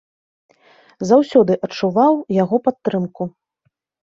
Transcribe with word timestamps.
Заўсёды 1.09 1.53
адчуваў 1.67 2.13
яго 2.43 2.55
падтрымку. 2.69 3.23